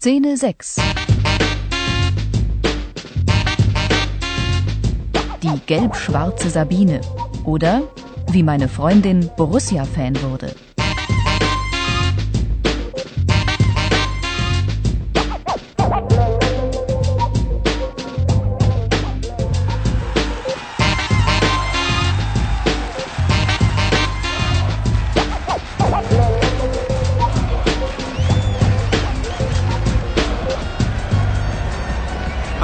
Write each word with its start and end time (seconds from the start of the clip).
Szene 0.00 0.36
6 0.36 0.76
Die 5.42 5.60
gelb-schwarze 5.66 6.50
Sabine 6.50 7.00
oder 7.44 7.82
wie 8.32 8.42
meine 8.42 8.68
Freundin 8.68 9.30
Borussia-Fan 9.36 10.20
wurde. 10.22 10.54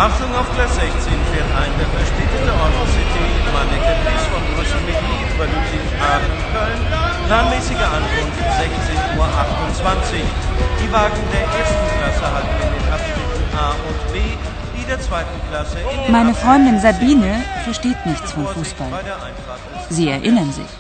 Achtung 0.01 0.35
auf 0.35 0.49
Gleis 0.55 0.75
16 0.77 0.89
fährt 1.29 1.53
ein 1.61 1.73
der 1.77 1.87
verspätete 1.93 2.53
City 2.97 3.27
Manneke 3.53 3.93
Bliss 4.01 4.25
von 4.33 4.41
Brüssel 4.57 4.81
mit 4.89 4.97
Lied 4.97 5.29
über 5.29 5.45
Ludwigshafen 5.45 6.37
Köln. 6.55 6.81
Planmäßige 7.27 7.85
Ankunft 7.85 8.41
16.28 8.57 9.21
Uhr. 9.21 10.25
Die 10.81 10.91
Wagen 10.91 11.23
der 11.35 11.45
ersten 11.53 11.87
Klasse 11.99 12.33
halten 12.33 12.57
in 12.65 12.71
den 12.81 12.93
Abschnitten 12.95 13.45
A 13.55 13.71
und 13.73 14.13
B, 14.15 14.21
die 14.75 14.87
der 14.87 15.01
zweiten 15.03 15.39
Klasse 15.51 15.77
in 15.81 16.05
den 16.05 16.13
Meine 16.13 16.33
Freundin. 16.33 16.81
Sabine 16.81 17.45
versteht 17.65 18.07
nichts 18.07 18.33
von 18.33 18.47
Fußball. 18.47 19.05
Sie 19.91 20.09
erinnern 20.09 20.51
sich. 20.51 20.73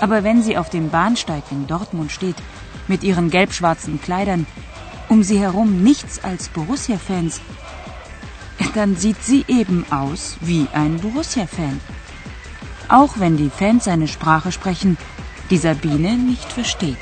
Aber 0.00 0.24
wenn 0.24 0.42
sie 0.42 0.58
auf 0.58 0.70
dem 0.70 0.90
Bahnsteig 0.90 1.44
in 1.52 1.68
Dortmund 1.68 2.10
steht, 2.10 2.36
mit 2.88 3.04
ihren 3.04 3.30
gelb-schwarzen 3.30 4.00
Kleidern, 4.02 4.48
um 5.08 5.22
sie 5.22 5.38
herum 5.38 5.84
nichts 5.84 6.24
als 6.24 6.48
Borussia-Fans, 6.48 7.40
dann 8.76 8.94
sieht 8.94 9.22
sie 9.24 9.44
eben 9.48 9.86
aus 9.90 10.36
wie 10.40 10.66
ein 10.72 10.98
Borussia-Fan. 10.98 11.80
Auch 12.88 13.18
wenn 13.18 13.36
die 13.36 13.50
Fans 13.50 13.88
eine 13.88 14.06
Sprache 14.06 14.52
sprechen, 14.52 14.98
die 15.50 15.56
Sabine 15.56 16.16
nicht 16.16 16.52
versteht. 16.52 16.98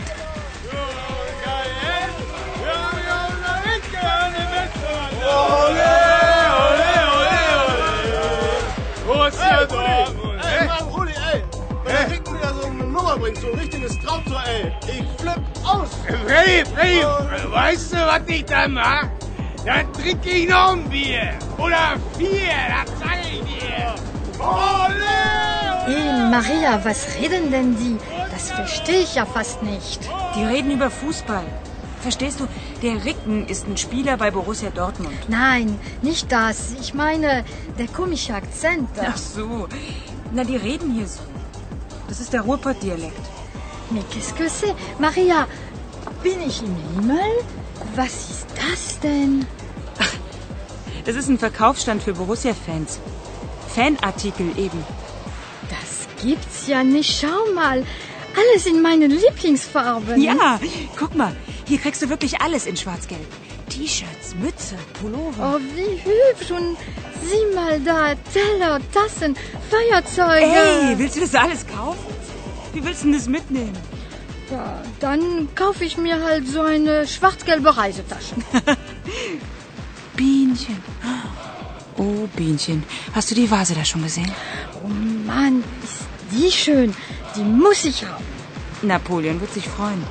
Bringt, 13.21 13.39
so 13.39 13.47
ein 13.53 13.59
richtiges 13.61 13.99
Traumtor, 14.01 14.43
ey. 14.45 14.73
Ich 14.89 15.21
flipp 15.21 15.41
aus. 15.65 15.91
Freddy, 16.27 16.65
Freddy, 16.75 17.03
weißt 17.53 17.93
du, 17.93 17.97
was 17.97 18.21
ich 18.27 18.45
da 18.45 18.67
mach? 18.67 19.07
Dann 19.65 19.91
trinke 19.95 20.29
ich 20.29 20.49
noch 20.49 20.73
ein 20.73 20.89
Bier. 20.91 21.33
Oder 21.59 21.97
vier, 22.19 22.53
das 22.69 22.99
sag 23.01 23.19
ich 23.23 23.41
dir. 23.41 23.95
Ole! 24.39 25.25
Hey, 25.87 26.31
Maria, 26.31 26.85
was 26.85 27.15
reden 27.19 27.51
denn 27.51 27.77
die? 27.77 27.97
Das 28.31 28.51
verstehe 28.51 29.01
ich 29.01 29.15
ja 29.15 29.25
fast 29.25 29.63
nicht. 29.63 30.01
Die 30.37 30.45
reden 30.45 30.71
über 30.71 30.91
Fußball. 30.91 31.45
Verstehst 32.01 32.41
du, 32.41 32.47
der 32.83 33.03
Ricken 33.07 33.47
ist 33.49 33.67
ein 33.67 33.79
Spieler 33.79 34.19
bei 34.19 34.31
Borussia 34.31 34.69
Dortmund. 34.69 35.17
Nein, 35.29 35.79
nicht 36.03 36.31
das. 36.31 36.75
Ich 36.79 36.93
meine, 36.93 37.45
der 37.79 37.89
komische 37.89 38.35
Akzent. 38.35 38.91
Ach 39.01 39.17
so. 39.17 39.67
Na, 40.33 40.45
die 40.45 40.57
reden 40.57 40.93
hier 40.93 41.07
so. 41.07 41.23
Das 42.09 42.21
ist 42.21 42.35
der 42.35 42.43
Ruhrpott-Dialekt. 42.43 43.27
Mais 43.91 44.05
qu'est-ce 44.11 44.35
que 44.35 44.49
c'est? 44.49 44.75
Maria, 44.99 45.47
bin 46.23 46.43
ich 46.47 46.63
im 46.63 46.77
Himmel? 46.95 47.45
Was 47.95 48.31
ist 48.31 48.47
das 48.57 49.01
denn? 49.01 49.47
Das 51.05 51.17
ist 51.17 51.29
ein 51.29 51.39
Verkaufsstand 51.39 52.03
für 52.03 52.15
Borussia-Fans. 52.15 52.99
Fanartikel 53.75 54.59
eben. 54.59 54.83
Das 55.69 56.09
gibt's 56.23 56.67
ja 56.67 56.83
nicht. 56.83 57.21
Schau 57.21 57.53
mal. 57.55 57.85
Alles 58.37 58.67
in 58.67 58.83
meinen 58.83 59.11
Lieblingsfarben. 59.11 60.21
Ja, 60.21 60.59
guck 60.97 61.15
mal. 61.15 61.37
Hier 61.67 61.79
kriegst 61.79 62.03
du 62.03 62.09
wirklich 62.09 62.41
alles 62.41 62.67
in 62.67 62.77
schwarz-gelb. 62.77 63.27
T-Shirts, 63.69 64.35
Mütze, 64.41 64.77
Pullover. 65.01 65.57
Oh, 65.57 65.61
wie 65.75 66.01
hübsch. 66.03 66.51
Und 66.51 66.77
sieh 67.23 67.55
mal 67.55 67.81
da. 67.81 68.15
Teller, 68.33 68.81
Tassen, 68.93 69.37
Feuerzeuge. 69.71 70.47
Hey, 70.47 70.99
willst 70.99 71.17
du 71.17 71.21
das 71.21 71.35
alles 71.35 71.67
kaufen? 71.67 71.99
Wie 72.73 72.85
willst 72.85 73.03
du 73.03 73.09
denn 73.09 73.15
das 73.19 73.29
mitnehmen? 73.29 73.77
Ja, 74.51 74.83
dann 75.01 75.49
kaufe 75.55 75.85
ich 75.85 75.97
mir 75.97 76.23
halt 76.23 76.47
so 76.47 76.61
eine 76.61 77.07
schwarz-gelbe 77.07 77.77
Reisetasche. 77.77 78.35
Bienchen. 80.17 80.83
Oh, 81.97 82.29
Bienchen. 82.37 82.85
Hast 83.15 83.31
du 83.31 83.35
die 83.35 83.51
Vase 83.51 83.75
da 83.75 83.85
schon 83.85 84.03
gesehen? 84.03 84.31
Oh 84.85 84.89
Mann, 85.27 85.65
ist 85.83 86.05
die 86.33 86.51
schön. 86.51 86.95
Die 87.37 87.43
muss 87.43 87.85
ich 87.85 88.05
haben. 88.05 88.25
Napoleon 88.83 89.41
wird 89.41 89.53
sich 89.53 89.69
freuen. 89.69 90.05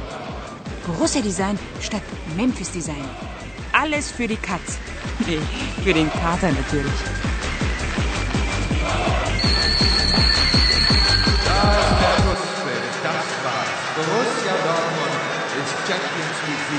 Borussia 0.88 1.22
Design 1.22 1.58
statt 1.80 2.02
Memphis 2.36 2.72
Design. 2.72 3.06
Alles 3.72 4.12
für 4.12 4.28
die 4.28 4.36
Katz. 4.38 4.78
Nee, 5.26 5.40
für 5.84 5.94
den 5.94 6.12
Kater 6.12 6.52
natürlich. 6.52 6.94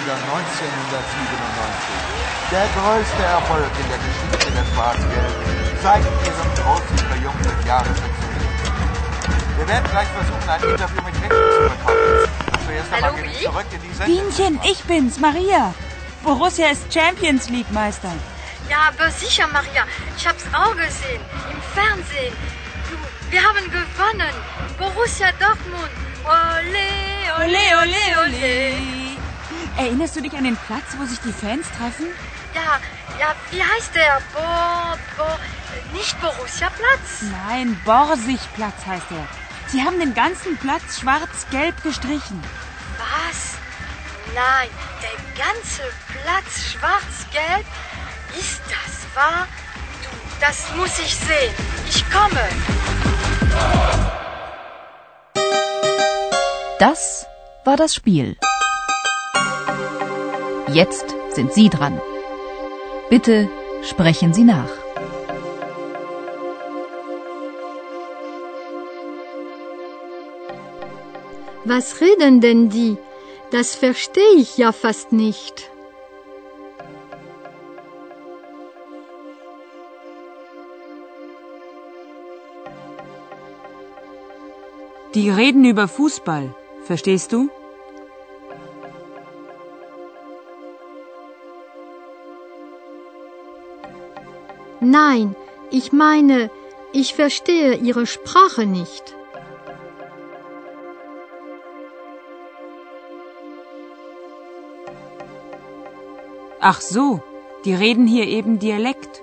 Der 0.05 0.17
größte 2.77 3.23
Erfolg 3.23 3.71
in 3.81 3.89
der 3.89 3.97
Geschichte 3.97 4.53
der 4.53 4.65
Schwarz-Gelben 4.75 5.45
seit 5.83 6.03
ihrem 6.03 6.55
großen 6.63 6.97
Triumph 6.99 7.61
im 7.61 7.67
Jahre 7.67 7.87
76. 7.87 8.05
Wir 9.57 9.67
werden 9.69 9.91
gleich 9.91 10.09
versuchen, 10.09 10.49
ein 10.51 10.63
Interview 10.63 11.03
mit 11.05 11.15
Henry 11.23 11.51
zu 11.53 11.61
bekommen. 11.71 12.29
Zuerst 12.67 12.93
einmal 12.93 13.13
Hallo, 13.13 13.25
wie? 13.25 13.45
zurück 13.45 13.67
in 13.73 13.81
die 13.81 13.95
Sendung. 13.95 14.15
Bienchen, 14.15 14.61
ich 14.71 14.85
bin's, 14.85 15.19
Maria. 15.21 15.73
Borussia 16.23 16.69
ist 16.69 16.93
Champions 16.93 17.49
League 17.49 17.73
Meister. 17.73 18.13
Ja, 18.69 18.89
aber 18.89 19.11
sicher, 19.11 19.47
Maria. 19.47 19.87
Ich 20.19 20.29
hab's 20.29 20.45
auch 20.53 20.77
gesehen. 20.77 21.23
Im 21.51 21.63
Fernsehen. 21.73 22.35
Du, 22.91 22.97
wir 23.31 23.43
haben 23.43 23.71
gewonnen. 23.71 24.35
Borussia 24.77 25.31
Dortmund. 25.41 25.91
Ole, 26.25 27.43
ole, 27.43 27.65
ole, 27.81 28.05
ole. 28.23 29.04
Erinnerst 29.77 30.15
du 30.15 30.23
dich 30.23 30.37
an 30.37 30.45
den 30.45 30.57
Platz, 30.57 30.85
wo 30.99 31.05
sich 31.05 31.19
die 31.21 31.33
Fans 31.33 31.67
treffen? 31.77 32.07
Ja, 32.55 32.81
ja, 33.19 33.35
wie 33.51 33.61
heißt 33.61 33.95
der? 33.95 34.21
Bo, 34.33 34.41
Bo, 35.17 35.29
nicht 35.97 36.21
Borussia-Platz? 36.21 37.23
Nein, 37.47 37.81
Borsigplatz 37.85 38.87
heißt 38.87 39.11
er. 39.11 39.27
Sie 39.69 39.83
haben 39.83 39.99
den 39.99 40.15
ganzen 40.15 40.57
Platz 40.59 41.01
schwarz-gelb 41.01 41.83
gestrichen. 41.83 42.41
Was? 42.99 43.55
Nein, 44.33 44.69
der 45.03 45.45
ganze 45.45 45.83
Platz 46.23 46.73
schwarz-gelb? 46.73 47.67
Ist 48.39 48.61
das 48.69 49.17
wahr? 49.17 49.49
Du, 50.03 50.09
das 50.41 50.73
muss 50.77 50.99
ich 51.01 51.15
sehen. 51.17 51.55
Ich 51.89 52.05
komme. 52.13 52.49
Das 56.79 57.27
war 57.65 57.77
das 57.77 57.95
Spiel. 57.95 58.37
Jetzt 60.75 61.15
sind 61.31 61.53
Sie 61.53 61.69
dran. 61.69 62.01
Bitte 63.09 63.49
sprechen 63.83 64.35
Sie 64.35 64.43
nach. 64.43 64.73
Was 71.65 72.01
reden 72.01 72.41
denn 72.41 72.71
die? 72.71 72.97
Das 73.53 73.77
verstehe 73.77 74.35
ich 74.37 74.59
ja 74.59 74.73
fast 74.73 75.13
nicht. 75.13 75.71
Die 85.15 85.31
reden 85.31 85.65
über 85.65 85.87
Fußball. 85.87 86.53
Verstehst 86.83 87.33
du? 87.33 87.49
Nein, 94.85 95.35
ich 95.71 95.93
meine, 95.93 96.51
ich 96.93 97.15
verstehe 97.15 97.75
ihre 97.75 98.07
Sprache 98.07 98.67
nicht. 98.67 99.17
Ach 106.61 106.83
so, 106.83 107.23
die 107.65 107.75
reden 107.75 108.07
hier 108.07 108.27
eben 108.27 108.59
Dialekt. 108.59 109.23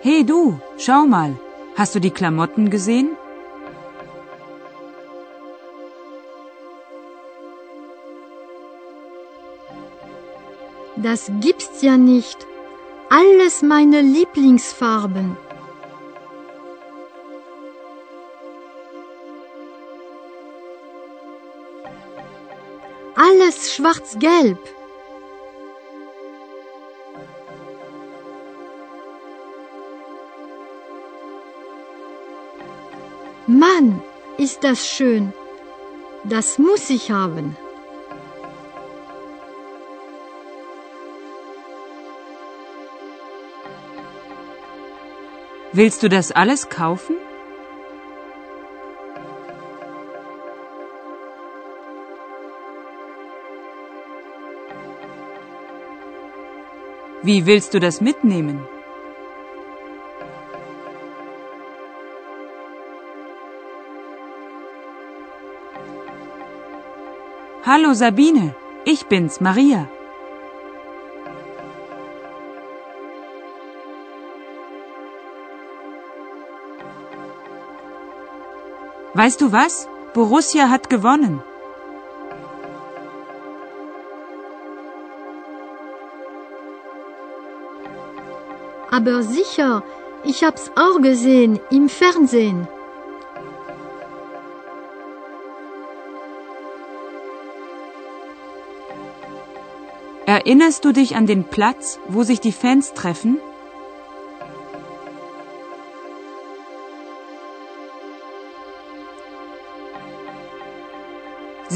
Hey 0.00 0.24
du, 0.24 0.60
schau 0.76 1.06
mal. 1.06 1.36
Hast 1.76 1.96
du 1.96 2.00
die 2.00 2.12
Klamotten 2.12 2.70
gesehen? 2.70 3.17
Das 11.02 11.30
gibt's 11.40 11.82
ja 11.82 11.96
nicht. 11.96 12.44
Alles 13.08 13.62
meine 13.62 14.00
Lieblingsfarben. 14.00 15.36
Alles 23.14 23.72
schwarz-gelb. 23.74 24.58
Mann, 33.46 34.02
ist 34.36 34.64
das 34.64 34.86
schön. 34.86 35.32
Das 36.24 36.58
muss 36.58 36.90
ich 36.90 37.10
haben. 37.12 37.56
Willst 45.72 46.02
du 46.02 46.08
das 46.08 46.32
alles 46.32 46.70
kaufen? 46.70 47.16
Wie 57.22 57.44
willst 57.44 57.74
du 57.74 57.80
das 57.80 58.00
mitnehmen? 58.00 58.66
Hallo 67.66 67.92
Sabine, 67.92 68.54
ich 68.86 69.04
bin's, 69.06 69.42
Maria. 69.42 69.90
Weißt 79.14 79.40
du 79.40 79.52
was? 79.52 79.88
Borussia 80.14 80.68
hat 80.68 80.90
gewonnen. 80.90 81.42
Aber 88.90 89.22
sicher, 89.22 89.82
ich 90.24 90.44
hab's 90.44 90.70
auch 90.76 91.00
gesehen 91.00 91.60
im 91.70 91.88
Fernsehen. 91.88 92.66
Erinnerst 100.26 100.84
du 100.84 100.92
dich 100.92 101.16
an 101.16 101.26
den 101.26 101.44
Platz, 101.44 101.98
wo 102.08 102.22
sich 102.22 102.40
die 102.40 102.52
Fans 102.52 102.92
treffen? 102.92 103.38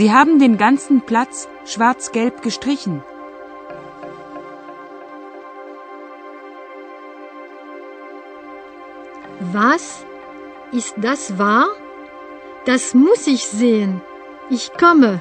Sie 0.03 0.13
haben 0.13 0.41
den 0.41 0.59
ganzen 0.59 1.03
Platz 1.03 1.49
schwarz-gelb 1.65 2.43
gestrichen. 2.43 3.05
Was? 9.53 10.05
Ist 10.73 10.95
das 10.97 11.39
wahr? 11.39 11.69
Das 12.65 12.95
muss 12.95 13.29
ich 13.29 13.47
sehen. 13.47 14.01
Ich 14.51 14.73
komme. 14.73 15.21